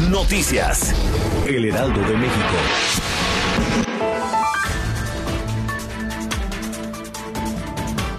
[0.00, 0.94] Noticias.
[1.48, 2.56] El Heraldo de México.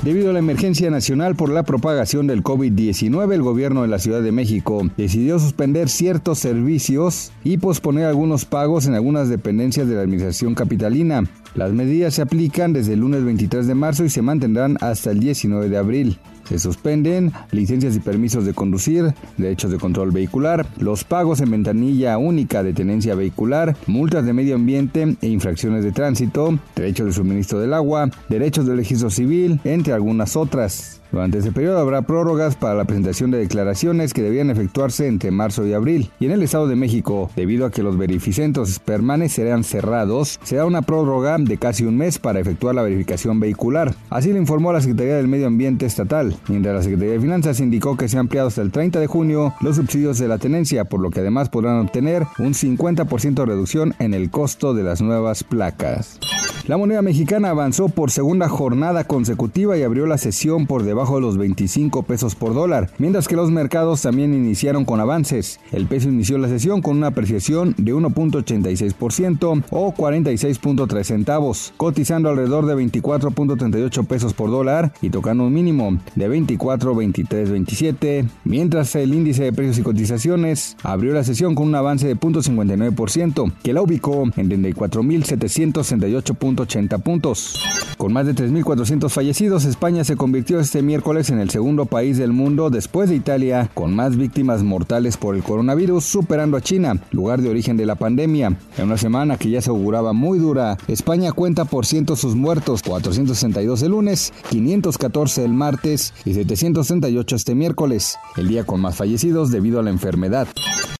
[0.01, 4.23] Debido a la emergencia nacional por la propagación del COVID-19, el gobierno de la Ciudad
[4.23, 10.01] de México decidió suspender ciertos servicios y posponer algunos pagos en algunas dependencias de la
[10.01, 11.25] Administración Capitalina.
[11.53, 15.19] Las medidas se aplican desde el lunes 23 de marzo y se mantendrán hasta el
[15.19, 16.19] 19 de abril.
[16.47, 22.17] Se suspenden licencias y permisos de conducir, derechos de control vehicular, los pagos en ventanilla
[22.17, 27.59] única de tenencia vehicular, multas de medio ambiente e infracciones de tránsito, derechos de suministro
[27.59, 31.01] del agua, derechos del registro civil, entre algunas otras.
[31.11, 35.65] Durante ese periodo habrá prórrogas para la presentación de declaraciones que debían efectuarse entre marzo
[35.65, 36.11] y abril.
[36.19, 40.81] Y en el Estado de México, debido a que los verificentos permanecerán cerrados, será una
[40.81, 43.95] prórroga de casi un mes para efectuar la verificación vehicular.
[44.09, 47.97] Así lo informó la Secretaría del Medio Ambiente Estatal, mientras la Secretaría de Finanzas indicó
[47.97, 50.99] que se han ampliado hasta el 30 de junio los subsidios de la tenencia, por
[50.99, 55.43] lo que además podrán obtener un 50% de reducción en el costo de las nuevas
[55.43, 56.19] placas.
[56.67, 61.21] La moneda mexicana avanzó por segunda jornada consecutiva y abrió la sesión por debajo de
[61.21, 65.61] los 25 pesos por dólar, mientras que los mercados también iniciaron con avances.
[65.71, 72.65] El peso inició la sesión con una apreciación de 1.86% o 46.3 centavos, cotizando alrededor
[72.65, 79.53] de 24.38 pesos por dólar y tocando un mínimo de 24.2327, mientras el índice de
[79.53, 84.49] precios y cotizaciones abrió la sesión con un avance de 0.59%, que la ubicó en
[84.49, 87.55] 34.768 80 puntos.
[87.97, 92.31] Con más de 3.400 fallecidos, España se convirtió este miércoles en el segundo país del
[92.31, 97.41] mundo después de Italia con más víctimas mortales por el coronavirus, superando a China, lugar
[97.41, 98.55] de origen de la pandemia.
[98.77, 102.83] En una semana que ya se auguraba muy dura, España cuenta por ciento sus muertos,
[102.83, 109.51] 462 el lunes, 514 el martes y 738 este miércoles, el día con más fallecidos
[109.51, 110.47] debido a la enfermedad.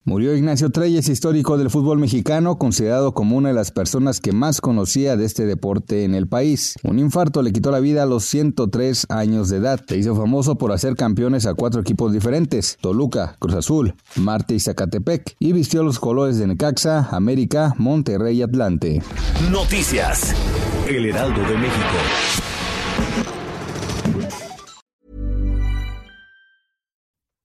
[0.08, 4.62] Murió Ignacio Treyes, histórico del fútbol mexicano, considerado como una de las personas que más
[4.62, 6.75] conocía de este deporte en el país.
[6.84, 9.81] Un infarto le quitó la vida a los 103 años de edad.
[9.88, 14.59] Se hizo famoso por hacer campeones a cuatro equipos diferentes, Toluca, Cruz Azul, Marte y
[14.59, 19.02] Zacatepec, y vistió los colores de Necaxa, América, Monterrey y Atlante.
[19.52, 20.36] Noticias.
[20.88, 21.97] El Heraldo de México.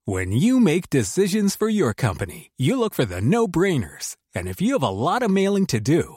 [0.04, 4.16] When you make decisions for your company, you look for the no-brainers.
[4.34, 6.16] And if you have a lot of mailing to do,